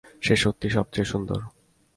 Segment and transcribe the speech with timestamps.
[0.21, 1.39] সে সত্যিই সবচেয়ে সুন্দর।